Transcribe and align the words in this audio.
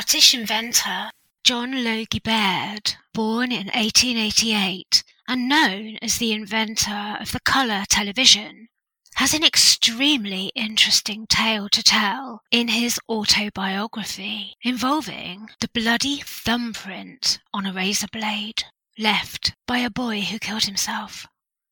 Scottish 0.00 0.32
inventor 0.32 1.10
John 1.44 1.84
Logie 1.84 2.20
Baird, 2.20 2.94
born 3.12 3.52
in 3.52 3.66
1888 3.66 5.04
and 5.28 5.46
known 5.46 5.98
as 6.00 6.16
the 6.16 6.32
inventor 6.32 7.18
of 7.20 7.32
the 7.32 7.40
colour 7.40 7.84
television, 7.86 8.68
has 9.16 9.34
an 9.34 9.44
extremely 9.44 10.52
interesting 10.54 11.26
tale 11.26 11.68
to 11.68 11.82
tell 11.82 12.40
in 12.50 12.68
his 12.68 12.98
autobiography 13.10 14.54
involving 14.62 15.50
the 15.60 15.68
bloody 15.68 16.22
thumbprint 16.24 17.38
on 17.52 17.66
a 17.66 17.72
razor 17.74 18.08
blade 18.10 18.64
left 18.98 19.52
by 19.66 19.80
a 19.80 19.90
boy 19.90 20.22
who 20.22 20.38
killed 20.38 20.64
himself, 20.64 21.26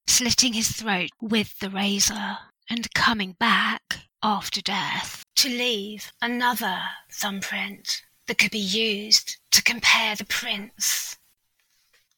slitting 0.06 0.52
his 0.52 0.68
throat 0.70 1.08
with 1.18 1.58
the 1.60 1.70
razor 1.70 2.36
and 2.68 2.92
coming 2.92 3.36
back 3.40 4.00
after 4.22 4.60
death 4.60 5.24
to 5.34 5.48
leave 5.48 6.12
another 6.20 6.78
thumbprint 7.10 8.02
that 8.28 8.38
could 8.38 8.50
be 8.50 8.58
used 8.58 9.38
to 9.50 9.62
compare 9.62 10.14
the 10.14 10.24
prints. 10.24 11.16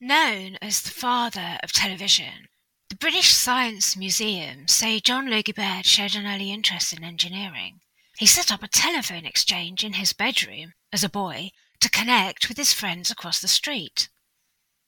Known 0.01 0.59
as 0.61 0.83
the 0.83 0.91
father 0.91 1.59
of 1.63 1.73
television, 1.73 2.49
the 2.89 2.97
British 2.97 3.33
Science 3.33 3.97
Museum 3.97 4.67
say 4.67 5.01
John 5.01 5.31
Logie 5.31 5.53
Baird 5.53 5.87
showed 5.87 6.15
an 6.17 6.27
early 6.27 6.53
interest 6.53 6.93
in 6.93 7.05
engineering. 7.05 7.81
He 8.19 8.27
set 8.27 8.51
up 8.51 8.63
a 8.63 8.69
telephone 8.69 9.25
exchange 9.25 9.85
in 9.85 9.95
his 9.95 10.13
bedroom 10.13 10.75
as 10.93 11.05
a 11.05 11.09
boy 11.09 11.53
to 11.81 11.89
connect 11.89 12.49
with 12.49 12.59
his 12.59 12.73
friends 12.73 13.11
across 13.11 13.41
the 13.41 13.49
street. 13.49 14.09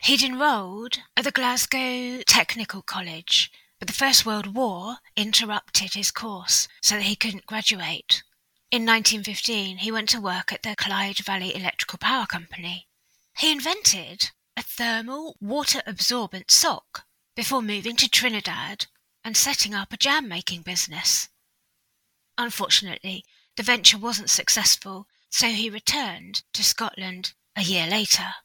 He'd 0.02 0.22
enrolled 0.22 0.98
at 1.16 1.24
the 1.24 1.30
Glasgow 1.30 2.22
Technical 2.26 2.82
College, 2.82 3.50
but 3.78 3.86
the 3.86 3.94
First 3.94 4.26
World 4.26 4.54
War 4.54 4.96
interrupted 5.16 5.94
his 5.94 6.10
course 6.10 6.66
so 6.82 6.96
that 6.96 7.04
he 7.04 7.14
couldn't 7.14 7.46
graduate. 7.46 8.22
In 8.72 8.86
1915, 8.86 9.76
he 9.76 9.92
went 9.92 10.08
to 10.08 10.20
work 10.20 10.50
at 10.50 10.62
the 10.62 10.74
Clyde 10.74 11.18
Valley 11.18 11.54
Electrical 11.54 11.98
Power 11.98 12.24
Company. 12.24 12.88
He 13.36 13.52
invented 13.52 14.30
a 14.56 14.62
thermal 14.62 15.36
water 15.42 15.82
absorbent 15.86 16.50
sock 16.50 17.04
before 17.36 17.60
moving 17.60 17.96
to 17.96 18.08
Trinidad 18.08 18.86
and 19.22 19.36
setting 19.36 19.74
up 19.74 19.92
a 19.92 19.98
jam 19.98 20.26
making 20.26 20.62
business. 20.62 21.28
Unfortunately, 22.38 23.26
the 23.56 23.62
venture 23.62 23.98
wasn't 23.98 24.30
successful, 24.30 25.06
so 25.28 25.48
he 25.48 25.68
returned 25.68 26.42
to 26.54 26.64
Scotland 26.64 27.34
a 27.54 27.60
year 27.60 27.86
later. 27.86 28.36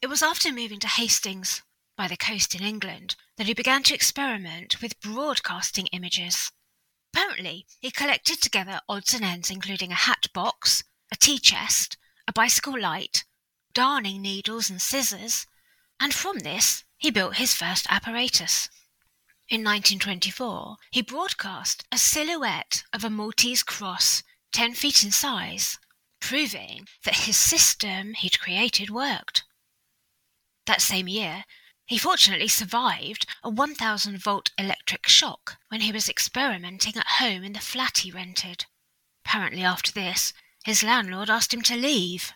It 0.00 0.08
was 0.08 0.24
after 0.24 0.50
moving 0.50 0.80
to 0.80 0.88
Hastings, 0.88 1.62
by 1.96 2.08
the 2.08 2.16
coast 2.16 2.56
in 2.56 2.64
England, 2.64 3.14
that 3.36 3.46
he 3.46 3.54
began 3.54 3.84
to 3.84 3.94
experiment 3.94 4.82
with 4.82 4.98
broadcasting 4.98 5.86
images. 5.92 6.50
Apparently, 7.14 7.66
he 7.78 7.90
collected 7.90 8.40
together 8.40 8.80
odds 8.88 9.12
and 9.12 9.22
ends 9.22 9.50
including 9.50 9.92
a 9.92 9.96
hat 10.06 10.28
box, 10.32 10.82
a 11.12 11.16
tea 11.16 11.38
chest, 11.38 11.98
a 12.26 12.32
bicycle 12.32 12.78
light, 12.78 13.24
darning 13.74 14.22
needles 14.22 14.70
and 14.70 14.80
scissors, 14.80 15.46
and 16.00 16.14
from 16.14 16.38
this 16.38 16.84
he 16.96 17.10
built 17.10 17.36
his 17.36 17.54
first 17.54 17.86
apparatus. 17.90 18.70
In 19.48 19.62
1924, 19.62 20.76
he 20.90 21.02
broadcast 21.02 21.84
a 21.92 21.98
silhouette 21.98 22.84
of 22.92 23.04
a 23.04 23.10
Maltese 23.10 23.62
cross 23.62 24.22
10 24.52 24.74
feet 24.74 25.04
in 25.04 25.10
size, 25.10 25.78
proving 26.20 26.86
that 27.04 27.26
his 27.26 27.36
system 27.36 28.14
he'd 28.14 28.40
created 28.40 28.88
worked. 28.88 29.44
That 30.66 30.80
same 30.80 31.08
year, 31.08 31.44
he 31.86 31.98
fortunately 31.98 32.48
survived 32.48 33.26
a 33.42 33.50
1000 33.50 34.18
volt 34.18 34.50
electric 34.58 35.08
shock 35.08 35.58
when 35.68 35.80
he 35.80 35.92
was 35.92 36.08
experimenting 36.08 36.96
at 36.96 37.18
home 37.18 37.42
in 37.44 37.52
the 37.52 37.60
flat 37.60 37.98
he 37.98 38.10
rented. 38.10 38.66
Apparently, 39.24 39.62
after 39.62 39.92
this, 39.92 40.32
his 40.64 40.82
landlord 40.82 41.28
asked 41.28 41.52
him 41.52 41.62
to 41.62 41.76
leave. 41.76 42.32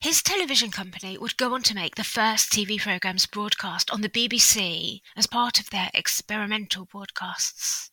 His 0.00 0.22
television 0.22 0.70
company 0.70 1.16
would 1.18 1.36
go 1.36 1.54
on 1.54 1.62
to 1.64 1.74
make 1.74 1.94
the 1.94 2.04
first 2.04 2.50
TV 2.50 2.80
programmes 2.80 3.26
broadcast 3.26 3.90
on 3.90 4.00
the 4.00 4.08
BBC 4.08 5.00
as 5.16 5.26
part 5.26 5.58
of 5.58 5.70
their 5.70 5.90
experimental 5.94 6.84
broadcasts. 6.84 7.90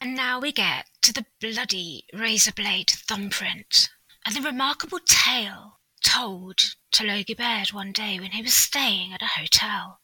And 0.00 0.14
now 0.14 0.38
we 0.40 0.52
get 0.52 0.86
to 1.02 1.12
the 1.12 1.26
bloody 1.40 2.04
razor 2.12 2.52
blade 2.52 2.90
thumbprint 2.90 3.88
and 4.26 4.36
the 4.36 4.42
remarkable 4.42 4.98
tale 5.06 5.80
told 6.04 6.74
to 6.96 7.04
Logie 7.04 7.34
Baird 7.34 7.74
one 7.74 7.92
day 7.92 8.18
when 8.18 8.30
he 8.30 8.40
was 8.40 8.54
staying 8.54 9.12
at 9.12 9.20
a 9.20 9.26
hotel. 9.26 10.00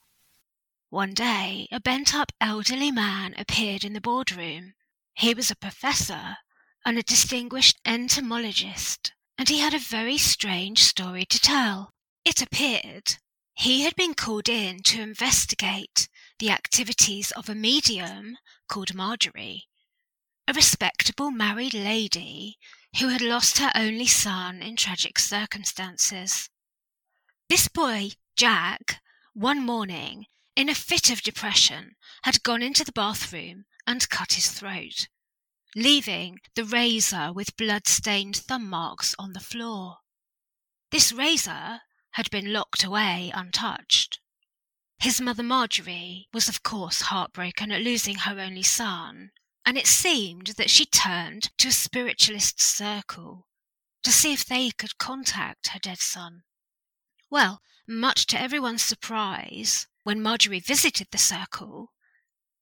One 0.91 1.15
day, 1.15 1.67
a 1.73 1.81
bent 1.81 2.15
up 2.15 2.33
elderly 2.39 2.91
man 2.91 3.35
appeared 3.39 3.83
in 3.83 3.95
the 3.95 4.01
boardroom. 4.01 4.75
He 5.15 5.33
was 5.33 5.51
a 5.51 5.57
professor 5.57 6.37
and 6.85 6.99
a 6.99 7.03
distinguished 7.03 7.79
entomologist 7.87 9.15
and 9.39 9.49
he 9.49 9.61
had 9.61 9.73
a 9.73 9.79
very 9.79 10.19
strange 10.19 10.83
story 10.83 11.25
to 11.25 11.41
tell. 11.41 11.95
It 12.27 12.43
appeared 12.43 13.17
he 13.55 13.85
had 13.85 13.97
been 13.97 14.13
called 14.13 14.51
in 14.51 14.83
to 14.83 15.01
investigate 15.01 16.11
the 16.41 16.51
activities 16.51 17.31
of 17.31 17.49
a 17.49 17.55
medium 17.55 18.37
called 18.69 18.95
Marjorie, 18.95 19.65
a 20.47 20.53
respectable 20.53 21.31
married 21.31 21.73
lady 21.73 22.59
who 23.01 23.09
had 23.09 23.23
lost 23.23 23.57
her 23.57 23.73
only 23.75 24.07
son 24.07 24.61
in 24.61 24.77
tragic 24.77 25.19
circumstances. 25.19 26.51
This 27.53 27.69
boy, 27.69 28.13
Jack, 28.35 29.03
one 29.35 29.61
morning, 29.61 30.25
in 30.57 30.71
a 30.71 30.75
fit 30.75 31.11
of 31.11 31.21
depression, 31.21 31.97
had 32.23 32.43
gone 32.43 32.63
into 32.63 32.83
the 32.83 32.93
bathroom 32.93 33.67
and 33.87 34.09
cut 34.09 34.33
his 34.33 34.51
throat 34.51 35.07
leaving 35.77 36.41
the 36.55 36.65
razor 36.65 37.31
with 37.31 37.59
blood-stained 37.59 38.37
thumb 38.37 38.71
marks 38.71 39.15
on 39.19 39.35
the 39.35 39.39
floor. 39.39 39.99
This 40.93 41.13
razor 41.13 41.83
had 42.13 42.31
been 42.31 42.55
locked 42.55 42.85
away 42.85 43.31
untouched. 43.35 44.19
His 44.99 45.21
mother 45.21 45.43
Marjorie 45.43 46.29
was 46.33 46.49
of 46.49 46.63
course 46.63 47.03
heartbroken 47.03 47.71
at 47.71 47.83
losing 47.83 48.17
her 48.17 48.41
only 48.41 48.63
son, 48.63 49.31
and 49.67 49.77
it 49.77 49.87
seemed 49.87 50.55
that 50.57 50.71
she 50.71 50.87
turned 50.87 51.51
to 51.59 51.69
a 51.69 51.73
spiritualist 51.73 52.63
circle 52.63 53.47
to 54.05 54.11
see 54.11 54.33
if 54.33 54.43
they 54.43 54.71
could 54.71 54.97
contact 54.97 55.69
her 55.69 55.79
dead 55.79 55.99
son. 55.99 56.45
Well, 57.33 57.63
much 57.89 58.27
to 58.27 58.39
everyone's 58.39 58.83
surprise, 58.83 59.87
when 60.03 60.21
Marjorie 60.21 60.61
visited 60.61 61.09
the 61.11 61.17
circle, 61.17 61.95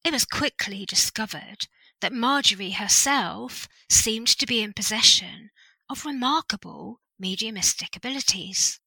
it 0.05 0.13
was 0.13 0.25
quickly 0.25 0.87
discovered 0.87 1.67
that 2.01 2.13
Marjorie 2.13 2.71
herself 2.71 3.67
seemed 3.89 4.29
to 4.29 4.47
be 4.47 4.63
in 4.63 4.73
possession 4.73 5.51
of 5.89 6.05
remarkable 6.05 7.01
mediumistic 7.19 7.97
abilities. 7.97 8.79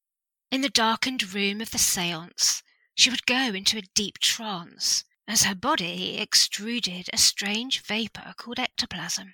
In 0.50 0.62
the 0.62 0.70
darkened 0.70 1.34
room 1.34 1.60
of 1.60 1.72
the 1.72 1.78
seance, 1.78 2.64
she 2.96 3.10
would 3.10 3.26
go 3.26 3.48
into 3.54 3.78
a 3.78 3.90
deep 3.94 4.20
trance 4.20 5.04
as 5.28 5.44
her 5.44 5.54
body 5.54 6.18
extruded 6.18 7.10
a 7.12 7.18
strange 7.18 7.82
vapour 7.82 8.34
called 8.38 8.58
ectoplasm. 8.58 9.34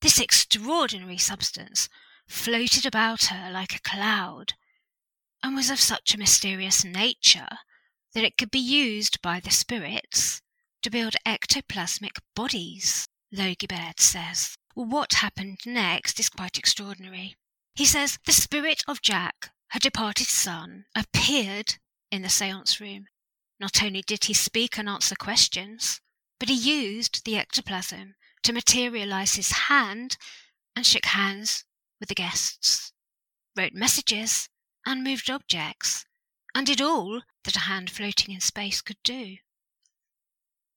This 0.00 0.18
extraordinary 0.18 1.18
substance 1.18 1.88
floated 2.26 2.84
about 2.84 3.26
her 3.26 3.52
like 3.52 3.76
a 3.76 3.80
cloud 3.82 4.54
and 5.42 5.54
was 5.54 5.70
of 5.70 5.80
such 5.80 6.14
a 6.14 6.18
mysterious 6.18 6.84
nature 6.84 7.58
that 8.14 8.24
it 8.24 8.36
could 8.36 8.50
be 8.50 8.58
used 8.58 9.20
by 9.22 9.40
the 9.40 9.50
spirits 9.50 10.42
to 10.82 10.90
build 10.90 11.14
ectoplasmic 11.26 12.18
bodies, 12.34 13.06
Logie 13.32 13.66
Baird 13.66 14.00
says. 14.00 14.56
What 14.74 15.14
happened 15.14 15.58
next 15.66 16.18
is 16.20 16.28
quite 16.28 16.58
extraordinary. 16.58 17.36
He 17.74 17.84
says 17.84 18.18
the 18.24 18.32
spirit 18.32 18.82
of 18.88 19.02
Jack, 19.02 19.50
her 19.68 19.78
departed 19.78 20.26
son, 20.26 20.86
appeared 20.94 21.76
in 22.10 22.22
the 22.22 22.28
seance 22.28 22.80
room. 22.80 23.06
Not 23.58 23.82
only 23.82 24.02
did 24.02 24.24
he 24.24 24.34
speak 24.34 24.78
and 24.78 24.88
answer 24.88 25.14
questions, 25.14 26.00
but 26.38 26.48
he 26.48 26.54
used 26.54 27.24
the 27.24 27.36
ectoplasm 27.36 28.14
to 28.42 28.52
materialize 28.52 29.34
his 29.34 29.52
hand 29.52 30.16
and 30.74 30.86
shook 30.86 31.04
hands 31.04 31.64
with 31.98 32.08
the 32.08 32.14
guests, 32.14 32.92
wrote 33.56 33.74
messages, 33.74 34.48
and 34.86 35.04
moved 35.04 35.30
objects, 35.30 36.04
and 36.54 36.66
did 36.66 36.80
all 36.80 37.22
that 37.44 37.56
a 37.56 37.60
hand 37.60 37.90
floating 37.90 38.34
in 38.34 38.40
space 38.40 38.80
could 38.80 39.02
do. 39.04 39.36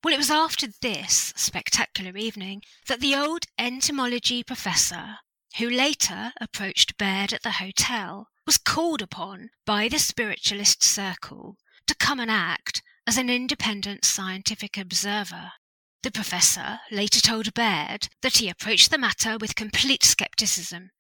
Well, 0.04 0.14
it 0.14 0.18
was 0.18 0.32
after 0.32 0.68
this 0.82 1.34
spectacular 1.38 2.18
evening 2.18 2.62
that 2.88 3.00
the 3.00 3.16
old 3.16 3.46
entomology 3.58 4.44
professor, 4.44 5.20
who 5.58 5.70
later 5.70 6.34
approached 6.42 6.98
Baird 6.98 7.32
at 7.32 7.44
the 7.44 7.52
hotel, 7.52 8.28
was 8.46 8.58
called 8.58 9.02
upon 9.02 9.50
by 9.66 9.88
the 9.88 10.00
spiritualist 10.00 10.84
circle 10.84 11.58
to 11.88 11.96
come 11.96 12.20
and 12.20 12.30
act 12.30 12.82
as 13.08 13.18
an 13.18 13.30
independent 13.30 14.04
scientific 14.04 14.78
observer. 14.78 15.54
The 16.02 16.12
professor 16.12 16.82
later 16.92 17.22
told 17.22 17.54
Baird 17.54 18.10
that 18.22 18.38
he 18.38 18.50
approached 18.50 18.92
the 18.92 18.98
matter 18.98 19.38
with 19.38 19.56
complete 19.56 20.04
skepticism 20.04 20.92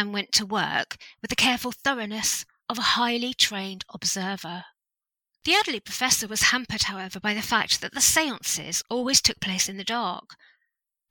and 0.00 0.14
went 0.14 0.32
to 0.32 0.46
work 0.46 0.96
with 1.20 1.28
the 1.28 1.36
careful 1.36 1.72
thoroughness 1.72 2.46
of 2.70 2.78
a 2.78 2.92
highly 2.96 3.34
trained 3.34 3.84
observer. 3.92 4.64
The 5.44 5.52
elderly 5.52 5.80
professor 5.80 6.26
was 6.26 6.44
hampered, 6.44 6.84
however, 6.84 7.20
by 7.20 7.34
the 7.34 7.42
fact 7.42 7.82
that 7.82 7.92
the 7.92 8.00
seances 8.00 8.82
always 8.88 9.20
took 9.20 9.40
place 9.40 9.68
in 9.68 9.76
the 9.76 9.84
dark, 9.84 10.36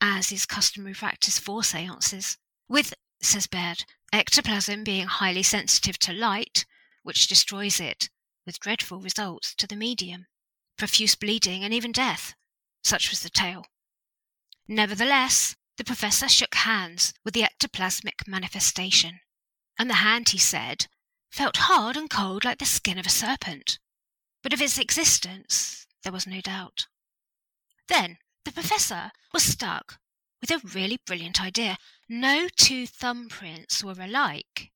as 0.01 0.31
is 0.31 0.47
customary 0.47 0.95
practice 0.95 1.37
for 1.37 1.63
seances, 1.63 2.39
with 2.67 2.95
says 3.21 3.45
Baird, 3.45 3.85
ectoplasm 4.11 4.83
being 4.83 5.05
highly 5.05 5.43
sensitive 5.43 5.99
to 5.99 6.11
light, 6.11 6.65
which 7.03 7.27
destroys 7.27 7.79
it, 7.79 8.09
with 8.43 8.59
dreadful 8.59 9.01
results 9.01 9.53
to 9.53 9.67
the 9.67 9.75
medium, 9.75 10.25
profuse 10.79 11.13
bleeding, 11.13 11.63
and 11.63 11.75
even 11.75 11.91
death. 11.91 12.33
Such 12.83 13.11
was 13.11 13.21
the 13.21 13.29
tale. 13.29 13.67
Nevertheless, 14.67 15.55
the 15.77 15.83
professor 15.83 16.27
shook 16.27 16.55
hands 16.55 17.13
with 17.23 17.35
the 17.35 17.45
ectoplasmic 17.59 18.27
manifestation, 18.27 19.19
and 19.77 19.89
the 19.89 19.95
hand, 19.95 20.29
he 20.29 20.37
said, 20.37 20.87
felt 21.29 21.57
hard 21.57 21.97
and 21.97 22.09
cold 22.09 22.45
like 22.45 22.59
the 22.59 22.65
skin 22.65 22.97
of 22.97 23.05
a 23.05 23.09
serpent. 23.09 23.79
But 24.41 24.53
of 24.53 24.61
its 24.61 24.77
existence 24.77 25.85
there 26.03 26.13
was 26.13 26.25
no 26.25 26.39
doubt. 26.39 26.87
Then 27.87 28.17
the 28.45 28.53
professor 28.53 29.11
was 29.33 29.43
stuck 29.43 29.99
with 30.39 30.51
a 30.51 30.65
really 30.73 30.97
brilliant 31.05 31.41
idea. 31.41 31.77
No 32.07 32.47
two 32.55 32.87
thumbprints 32.87 33.83
were 33.83 34.01
alike. 34.01 34.71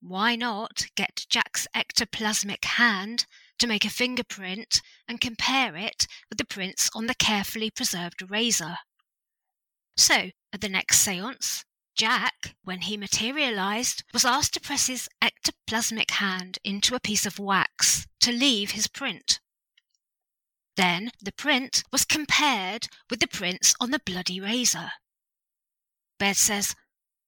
Why 0.00 0.36
not 0.36 0.86
get 0.94 1.26
Jack's 1.28 1.66
ectoplasmic 1.74 2.64
hand 2.64 3.26
to 3.58 3.66
make 3.66 3.84
a 3.84 3.90
fingerprint 3.90 4.80
and 5.08 5.20
compare 5.20 5.76
it 5.76 6.06
with 6.30 6.38
the 6.38 6.44
prints 6.44 6.88
on 6.94 7.06
the 7.06 7.16
carefully 7.16 7.70
preserved 7.70 8.30
razor? 8.30 8.78
So, 9.96 10.30
at 10.52 10.60
the 10.60 10.68
next 10.68 11.00
seance, 11.00 11.64
Jack, 11.98 12.54
when 12.62 12.82
he 12.82 12.96
materialized, 12.96 14.04
was 14.12 14.24
asked 14.24 14.54
to 14.54 14.60
press 14.60 14.86
his 14.86 15.08
ectoplasmic 15.20 16.12
hand 16.12 16.60
into 16.62 16.94
a 16.94 17.00
piece 17.00 17.26
of 17.26 17.40
wax 17.40 18.06
to 18.20 18.30
leave 18.30 18.70
his 18.70 18.86
print. 18.86 19.40
Then 20.76 21.10
the 21.20 21.32
print 21.32 21.82
was 21.90 22.04
compared 22.04 22.86
with 23.10 23.18
the 23.18 23.26
prints 23.26 23.74
on 23.80 23.90
the 23.90 23.98
bloody 23.98 24.38
razor. 24.38 24.92
Baird 26.20 26.36
says 26.36 26.76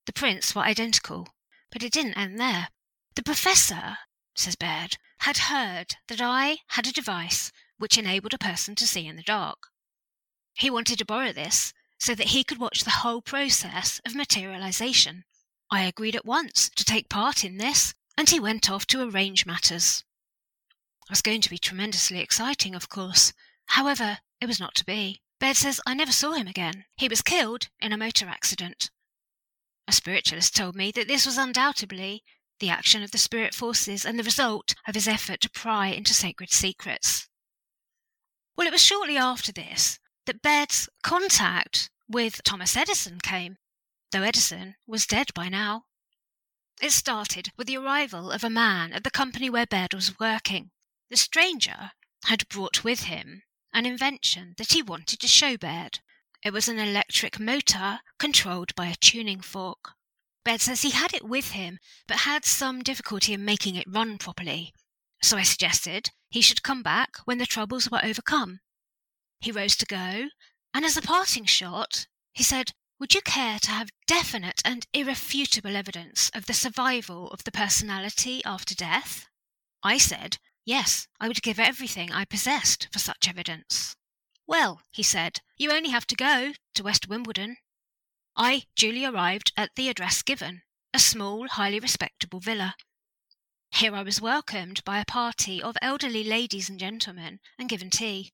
the 0.06 0.12
prints 0.12 0.54
were 0.54 0.62
identical, 0.62 1.26
but 1.72 1.82
it 1.82 1.92
didn't 1.92 2.16
end 2.16 2.38
there. 2.38 2.68
The 3.16 3.24
professor, 3.24 3.98
says 4.36 4.54
Baird, 4.54 4.98
had 5.18 5.50
heard 5.50 5.96
that 6.06 6.20
I 6.20 6.58
had 6.68 6.86
a 6.86 6.92
device 6.92 7.50
which 7.78 7.98
enabled 7.98 8.34
a 8.34 8.38
person 8.38 8.76
to 8.76 8.86
see 8.86 9.08
in 9.08 9.16
the 9.16 9.24
dark. 9.24 9.66
He 10.54 10.70
wanted 10.70 10.98
to 10.98 11.04
borrow 11.04 11.32
this 11.32 11.72
so 12.00 12.14
that 12.14 12.28
he 12.28 12.42
could 12.42 12.58
watch 12.58 12.82
the 12.82 12.90
whole 12.90 13.20
process 13.20 14.00
of 14.06 14.14
materialization. 14.14 15.24
I 15.70 15.82
agreed 15.82 16.16
at 16.16 16.24
once 16.24 16.70
to 16.70 16.84
take 16.84 17.08
part 17.08 17.44
in 17.44 17.58
this, 17.58 17.94
and 18.16 18.28
he 18.28 18.40
went 18.40 18.70
off 18.70 18.86
to 18.88 19.02
arrange 19.02 19.46
matters. 19.46 20.02
It 21.04 21.10
was 21.10 21.22
going 21.22 21.42
to 21.42 21.50
be 21.50 21.58
tremendously 21.58 22.18
exciting, 22.18 22.74
of 22.74 22.88
course. 22.88 23.32
However, 23.66 24.18
it 24.40 24.46
was 24.46 24.58
not 24.58 24.74
to 24.76 24.84
be. 24.84 25.22
Baird 25.38 25.56
says 25.56 25.80
I 25.86 25.94
never 25.94 26.12
saw 26.12 26.32
him 26.32 26.48
again. 26.48 26.86
He 26.96 27.08
was 27.08 27.22
killed 27.22 27.68
in 27.80 27.92
a 27.92 27.96
motor 27.96 28.26
accident. 28.26 28.90
A 29.86 29.92
spiritualist 29.92 30.56
told 30.56 30.74
me 30.74 30.90
that 30.92 31.08
this 31.08 31.26
was 31.26 31.38
undoubtedly 31.38 32.24
the 32.60 32.70
action 32.70 33.02
of 33.02 33.10
the 33.10 33.18
spirit 33.18 33.54
forces 33.54 34.04
and 34.04 34.18
the 34.18 34.24
result 34.24 34.74
of 34.86 34.94
his 34.94 35.08
effort 35.08 35.40
to 35.40 35.50
pry 35.50 35.88
into 35.88 36.14
sacred 36.14 36.50
secrets. 36.50 37.28
Well, 38.56 38.66
it 38.66 38.72
was 38.72 38.82
shortly 38.82 39.16
after 39.16 39.52
this 39.52 39.98
that 40.30 40.42
Baird's 40.42 40.88
contact 41.02 41.90
with 42.08 42.44
Thomas 42.44 42.76
Edison 42.76 43.18
came, 43.18 43.56
though 44.12 44.22
Edison 44.22 44.76
was 44.86 45.04
dead 45.04 45.34
by 45.34 45.48
now. 45.48 45.86
It 46.80 46.92
started 46.92 47.50
with 47.56 47.66
the 47.66 47.78
arrival 47.78 48.30
of 48.30 48.44
a 48.44 48.48
man 48.48 48.92
at 48.92 49.02
the 49.02 49.10
company 49.10 49.50
where 49.50 49.66
Baird 49.66 49.92
was 49.92 50.20
working. 50.20 50.70
The 51.10 51.16
stranger 51.16 51.90
had 52.26 52.48
brought 52.48 52.84
with 52.84 53.04
him 53.06 53.42
an 53.74 53.86
invention 53.86 54.54
that 54.56 54.70
he 54.70 54.82
wanted 54.82 55.18
to 55.18 55.26
show 55.26 55.56
Baird. 55.56 55.98
It 56.44 56.52
was 56.52 56.68
an 56.68 56.78
electric 56.78 57.40
motor 57.40 57.98
controlled 58.20 58.72
by 58.76 58.86
a 58.86 58.94
tuning 59.00 59.40
fork. 59.40 59.94
Baird 60.44 60.60
says 60.60 60.82
he 60.82 60.90
had 60.90 61.12
it 61.12 61.24
with 61.24 61.50
him, 61.50 61.80
but 62.06 62.18
had 62.18 62.44
some 62.44 62.84
difficulty 62.84 63.32
in 63.32 63.44
making 63.44 63.74
it 63.74 63.92
run 63.92 64.16
properly. 64.16 64.72
So 65.22 65.36
I 65.36 65.42
suggested 65.42 66.10
he 66.28 66.40
should 66.40 66.62
come 66.62 66.84
back 66.84 67.16
when 67.24 67.38
the 67.38 67.46
troubles 67.46 67.90
were 67.90 68.04
overcome. 68.04 68.60
He 69.40 69.52
rose 69.52 69.76
to 69.76 69.86
go, 69.86 70.28
and 70.74 70.84
as 70.84 70.96
a 70.96 71.02
parting 71.02 71.46
shot, 71.46 72.06
he 72.32 72.44
said, 72.44 72.72
Would 72.98 73.14
you 73.14 73.22
care 73.22 73.58
to 73.58 73.70
have 73.70 73.90
definite 74.06 74.60
and 74.64 74.86
irrefutable 74.92 75.76
evidence 75.76 76.30
of 76.34 76.46
the 76.46 76.54
survival 76.54 77.30
of 77.30 77.44
the 77.44 77.52
personality 77.52 78.44
after 78.44 78.74
death? 78.74 79.28
I 79.82 79.96
said, 79.98 80.38
Yes, 80.66 81.08
I 81.18 81.26
would 81.26 81.42
give 81.42 81.58
everything 81.58 82.12
I 82.12 82.24
possessed 82.24 82.88
for 82.92 82.98
such 82.98 83.28
evidence. 83.28 83.96
Well, 84.46 84.82
he 84.90 85.02
said, 85.02 85.40
you 85.56 85.70
only 85.70 85.90
have 85.90 86.06
to 86.08 86.16
go 86.16 86.52
to 86.74 86.82
West 86.82 87.08
Wimbledon. 87.08 87.56
I 88.36 88.64
duly 88.76 89.04
arrived 89.04 89.52
at 89.56 89.70
the 89.76 89.88
address 89.88 90.22
given, 90.22 90.62
a 90.92 90.98
small, 90.98 91.48
highly 91.48 91.80
respectable 91.80 92.40
villa. 92.40 92.74
Here 93.70 93.94
I 93.94 94.02
was 94.02 94.20
welcomed 94.20 94.84
by 94.84 94.98
a 94.98 95.04
party 95.04 95.62
of 95.62 95.76
elderly 95.80 96.24
ladies 96.24 96.68
and 96.68 96.80
gentlemen 96.80 97.40
and 97.58 97.68
given 97.68 97.90
tea. 97.90 98.32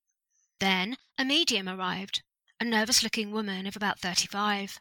Then 0.59 0.97
a 1.19 1.25
medium 1.25 1.69
arrived, 1.69 2.23
a 2.59 2.65
nervous 2.65 3.03
looking 3.03 3.31
woman 3.31 3.67
of 3.67 3.77
about 3.77 4.01
thirty 4.01 4.27
five. 4.27 4.81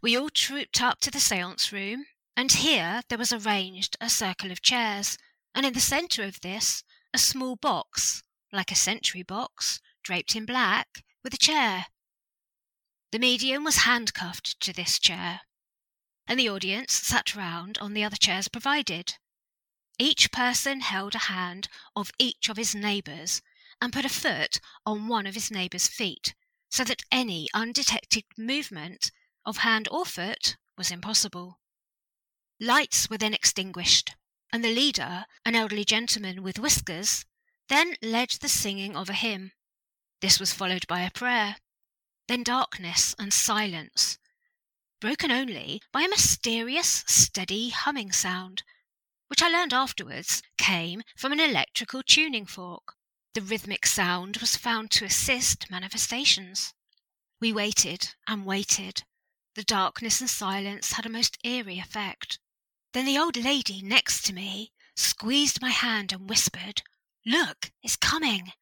We 0.00 0.16
all 0.16 0.30
trooped 0.30 0.80
up 0.80 1.00
to 1.00 1.10
the 1.10 1.18
seance 1.18 1.72
room, 1.72 2.06
and 2.36 2.52
here 2.52 3.02
there 3.08 3.18
was 3.18 3.32
arranged 3.32 3.96
a 4.00 4.08
circle 4.08 4.52
of 4.52 4.62
chairs, 4.62 5.18
and 5.52 5.66
in 5.66 5.72
the 5.72 5.80
centre 5.80 6.22
of 6.22 6.42
this 6.42 6.84
a 7.12 7.18
small 7.18 7.56
box, 7.56 8.22
like 8.52 8.70
a 8.70 8.76
sentry 8.76 9.24
box, 9.24 9.80
draped 10.04 10.36
in 10.36 10.46
black, 10.46 11.02
with 11.24 11.34
a 11.34 11.38
chair. 11.38 11.86
The 13.10 13.18
medium 13.18 13.64
was 13.64 13.78
handcuffed 13.78 14.60
to 14.60 14.72
this 14.72 15.00
chair, 15.00 15.40
and 16.28 16.38
the 16.38 16.48
audience 16.48 16.92
sat 16.92 17.34
round 17.34 17.78
on 17.78 17.94
the 17.94 18.04
other 18.04 18.16
chairs 18.16 18.46
provided. 18.46 19.16
Each 19.98 20.30
person 20.30 20.80
held 20.80 21.16
a 21.16 21.26
hand 21.30 21.68
of 21.96 22.12
each 22.18 22.48
of 22.48 22.56
his 22.56 22.76
neighbours 22.76 23.42
and 23.80 23.92
put 23.92 24.04
a 24.04 24.08
foot 24.08 24.60
on 24.86 25.08
one 25.08 25.26
of 25.26 25.34
his 25.34 25.50
neighbour's 25.50 25.88
feet, 25.88 26.34
so 26.70 26.84
that 26.84 27.02
any 27.10 27.48
undetected 27.54 28.24
movement 28.36 29.10
of 29.44 29.58
hand 29.58 29.88
or 29.90 30.04
foot 30.04 30.56
was 30.76 30.90
impossible. 30.90 31.60
Lights 32.60 33.10
were 33.10 33.18
then 33.18 33.34
extinguished, 33.34 34.14
and 34.52 34.64
the 34.64 34.74
leader, 34.74 35.26
an 35.44 35.54
elderly 35.54 35.84
gentleman 35.84 36.42
with 36.42 36.58
whiskers, 36.58 37.24
then 37.68 37.96
led 38.02 38.30
the 38.30 38.48
singing 38.48 38.96
of 38.96 39.08
a 39.08 39.14
hymn. 39.14 39.52
This 40.20 40.38
was 40.38 40.52
followed 40.52 40.86
by 40.86 41.00
a 41.00 41.10
prayer, 41.10 41.56
then 42.28 42.42
darkness 42.42 43.14
and 43.18 43.32
silence, 43.32 44.18
broken 45.00 45.30
only 45.30 45.82
by 45.92 46.02
a 46.02 46.08
mysterious, 46.08 47.04
steady 47.06 47.70
humming 47.70 48.12
sound, 48.12 48.62
which 49.28 49.42
I 49.42 49.48
learned 49.48 49.74
afterwards 49.74 50.42
came 50.56 51.02
from 51.16 51.32
an 51.32 51.40
electrical 51.40 52.02
tuning 52.02 52.46
fork. 52.46 52.94
The 53.34 53.42
rhythmic 53.42 53.84
sound 53.84 54.36
was 54.36 54.54
found 54.54 54.92
to 54.92 55.04
assist 55.04 55.68
manifestations. 55.68 56.72
We 57.40 57.52
waited 57.52 58.14
and 58.28 58.46
waited. 58.46 59.02
The 59.56 59.64
darkness 59.64 60.20
and 60.20 60.30
silence 60.30 60.92
had 60.92 61.04
a 61.04 61.08
most 61.08 61.36
eerie 61.42 61.80
effect. 61.80 62.38
Then 62.92 63.06
the 63.06 63.18
old 63.18 63.36
lady 63.36 63.82
next 63.82 64.24
to 64.26 64.32
me 64.32 64.70
squeezed 64.94 65.60
my 65.60 65.70
hand 65.70 66.12
and 66.12 66.30
whispered, 66.30 66.82
Look, 67.26 67.72
it's 67.82 67.96
coming. 67.96 68.52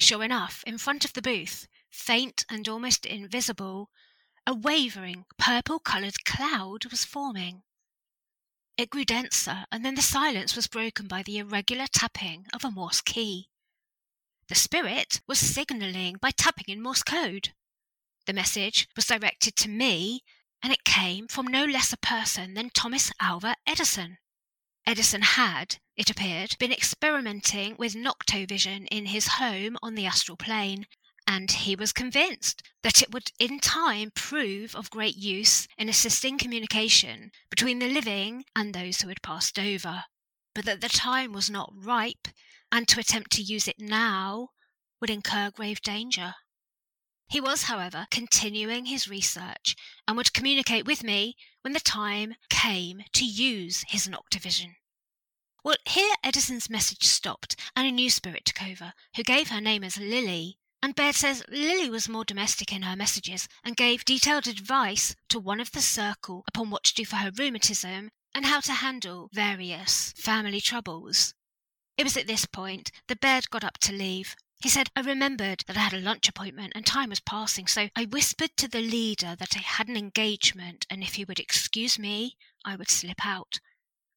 Sure 0.00 0.24
enough, 0.24 0.64
in 0.66 0.78
front 0.78 1.04
of 1.04 1.12
the 1.12 1.20
booth, 1.20 1.68
faint 1.90 2.46
and 2.48 2.66
almost 2.66 3.04
invisible, 3.04 3.90
a 4.46 4.54
wavering 4.54 5.26
purple 5.36 5.78
coloured 5.78 6.24
cloud 6.24 6.86
was 6.86 7.04
forming. 7.04 7.64
It 8.78 8.88
grew 8.88 9.04
denser, 9.04 9.66
and 9.70 9.84
then 9.84 9.94
the 9.94 10.00
silence 10.00 10.56
was 10.56 10.68
broken 10.68 11.06
by 11.06 11.22
the 11.22 11.36
irregular 11.36 11.86
tapping 11.86 12.46
of 12.54 12.64
a 12.64 12.70
Morse 12.70 13.02
key. 13.02 13.50
The 14.48 14.54
spirit 14.54 15.22
was 15.26 15.38
signalling 15.38 16.16
by 16.20 16.30
tapping 16.30 16.66
in 16.68 16.82
Morse 16.82 17.02
code. 17.02 17.54
The 18.26 18.34
message 18.34 18.86
was 18.94 19.06
directed 19.06 19.56
to 19.56 19.70
me, 19.70 20.22
and 20.62 20.70
it 20.70 20.84
came 20.84 21.28
from 21.28 21.46
no 21.46 21.64
less 21.64 21.94
a 21.94 21.96
person 21.96 22.52
than 22.52 22.68
Thomas 22.68 23.10
Alva 23.20 23.56
Edison. 23.66 24.18
Edison 24.86 25.22
had, 25.22 25.78
it 25.96 26.10
appeared, 26.10 26.58
been 26.58 26.72
experimenting 26.72 27.76
with 27.78 27.94
noctovision 27.94 28.86
in 28.90 29.06
his 29.06 29.28
home 29.38 29.78
on 29.82 29.94
the 29.94 30.04
astral 30.04 30.36
plane, 30.36 30.86
and 31.26 31.50
he 31.50 31.74
was 31.74 31.94
convinced 31.94 32.62
that 32.82 33.00
it 33.00 33.12
would 33.12 33.32
in 33.38 33.60
time 33.60 34.10
prove 34.14 34.76
of 34.76 34.90
great 34.90 35.16
use 35.16 35.66
in 35.78 35.88
assisting 35.88 36.36
communication 36.36 37.30
between 37.48 37.78
the 37.78 37.88
living 37.88 38.44
and 38.54 38.74
those 38.74 39.00
who 39.00 39.08
had 39.08 39.22
passed 39.22 39.58
over, 39.58 40.04
but 40.54 40.66
that 40.66 40.82
the 40.82 40.90
time 40.90 41.32
was 41.32 41.48
not 41.48 41.72
ripe 41.74 42.28
and 42.74 42.88
to 42.88 42.98
attempt 42.98 43.30
to 43.30 43.40
use 43.40 43.68
it 43.68 43.78
now 43.78 44.48
would 45.00 45.08
incur 45.08 45.48
grave 45.48 45.80
danger. 45.80 46.34
He 47.28 47.40
was, 47.40 47.62
however, 47.62 48.08
continuing 48.10 48.86
his 48.86 49.06
research 49.06 49.76
and 50.08 50.16
would 50.16 50.34
communicate 50.34 50.84
with 50.84 51.04
me 51.04 51.36
when 51.62 51.72
the 51.72 51.78
time 51.78 52.34
came 52.50 53.04
to 53.12 53.24
use 53.24 53.84
his 53.86 54.08
noctovision. 54.08 54.74
Well, 55.62 55.76
here 55.86 56.16
Edison's 56.24 56.68
message 56.68 57.04
stopped, 57.04 57.54
and 57.76 57.86
a 57.86 57.92
new 57.92 58.10
spirit 58.10 58.44
took 58.44 58.60
over, 58.60 58.92
who 59.14 59.22
gave 59.22 59.50
her 59.50 59.60
name 59.60 59.84
as 59.84 59.96
Lily 59.96 60.58
And 60.82 60.96
Baird 60.96 61.14
says 61.14 61.44
Lily 61.48 61.88
was 61.88 62.08
more 62.08 62.24
domestic 62.24 62.72
in 62.72 62.82
her 62.82 62.96
messages 62.96 63.46
and 63.62 63.76
gave 63.76 64.04
detailed 64.04 64.48
advice 64.48 65.14
to 65.28 65.38
one 65.38 65.60
of 65.60 65.70
the 65.70 65.80
circle 65.80 66.42
upon 66.48 66.70
what 66.70 66.82
to 66.84 66.94
do 66.94 67.04
for 67.04 67.16
her 67.16 67.30
rheumatism 67.30 68.10
and 68.34 68.46
how 68.46 68.58
to 68.62 68.72
handle 68.72 69.30
various 69.32 70.12
family 70.16 70.60
troubles. 70.60 71.34
It 71.96 72.04
was 72.04 72.16
at 72.16 72.26
this 72.26 72.44
point 72.44 72.90
the 73.06 73.16
Baird 73.16 73.50
got 73.50 73.64
up 73.64 73.78
to 73.78 73.92
leave. 73.92 74.34
He 74.60 74.68
said, 74.68 74.88
I 74.96 75.00
remembered 75.00 75.62
that 75.66 75.76
I 75.76 75.80
had 75.80 75.92
a 75.92 76.00
lunch 76.00 76.28
appointment 76.28 76.72
and 76.74 76.86
time 76.86 77.10
was 77.10 77.20
passing, 77.20 77.66
so 77.66 77.88
I 77.94 78.06
whispered 78.06 78.56
to 78.56 78.68
the 78.68 78.80
leader 78.80 79.36
that 79.36 79.56
I 79.56 79.60
had 79.60 79.88
an 79.88 79.96
engagement 79.96 80.86
and 80.88 81.02
if 81.02 81.14
he 81.14 81.24
would 81.24 81.38
excuse 81.38 81.98
me, 81.98 82.36
I 82.64 82.76
would 82.76 82.90
slip 82.90 83.24
out. 83.24 83.60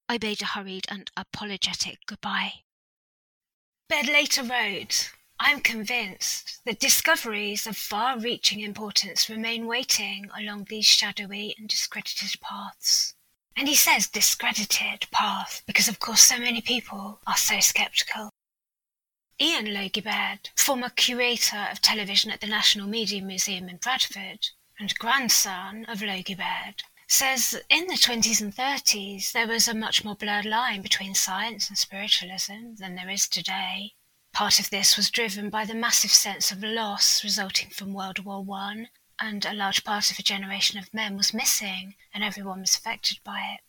I 0.10 0.18
bade 0.18 0.42
a 0.42 0.46
hurried 0.46 0.86
and 0.90 1.12
apologetic 1.18 2.00
goodbye. 2.06 2.64
Baird 3.90 4.08
later 4.08 4.44
wrote, 4.44 5.12
I 5.40 5.52
am 5.52 5.62
convinced 5.62 6.62
that 6.66 6.80
discoveries 6.80 7.68
of 7.68 7.78
far 7.78 8.18
reaching 8.18 8.62
importance 8.62 9.30
remain 9.30 9.68
waiting 9.68 10.32
along 10.36 10.66
these 10.66 10.86
shadowy 10.86 11.54
and 11.58 11.70
discredited 11.70 12.40
paths. 12.42 13.14
And 13.58 13.68
he 13.68 13.74
says 13.74 14.08
discredited 14.08 15.08
path 15.10 15.64
because, 15.66 15.88
of 15.88 16.00
course, 16.00 16.22
so 16.22 16.38
many 16.38 16.62
people 16.62 17.20
are 17.26 17.36
so 17.36 17.60
skeptical. 17.60 18.30
Iain 19.42 19.74
Logie 19.74 20.02
Baird, 20.02 20.52
former 20.56 20.90
curator 20.90 21.68
of 21.72 21.82
television 21.82 22.30
at 22.30 22.40
the 22.40 22.46
National 22.46 22.88
Media 22.88 23.20
Museum 23.20 23.68
in 23.68 23.78
Bradford 23.78 24.50
and 24.80 24.94
grandson 25.00 25.86
of 25.86 26.04
Logie 26.04 26.36
Baird, 26.36 26.84
says 27.08 27.60
in 27.68 27.88
the 27.88 27.96
20s 27.96 28.42
and 28.42 28.56
30s 28.56 29.32
there 29.32 29.48
was 29.48 29.68
a 29.68 29.74
much 29.74 30.06
more 30.06 30.16
blurred 30.16 30.46
line 30.46 30.84
between 30.84 31.16
science 31.16 31.68
and 31.68 31.80
spiritualism 31.80 32.76
than 32.78 32.94
there 32.94 33.10
is 33.10 33.28
today. 33.28 33.94
Part 34.34 34.60
of 34.60 34.70
this 34.70 34.96
was 34.96 35.10
driven 35.10 35.50
by 35.50 35.66
the 35.66 35.74
massive 35.74 36.12
sense 36.12 36.52
of 36.52 36.62
loss 36.62 37.24
resulting 37.24 37.72
from 37.72 37.94
World 37.94 38.20
War 38.20 38.44
One 38.44 38.90
and 39.20 39.46
a 39.46 39.54
large 39.54 39.84
part 39.84 40.12
of 40.12 40.20
a 40.20 40.24
generation 40.24 40.78
of 40.80 40.94
men 40.94 41.18
was 41.18 41.34
missing, 41.34 41.96
and 42.14 42.24
everyone 42.24 42.62
was 42.62 42.76
affected 42.76 43.20
by 43.24 43.58
it. 43.58 43.62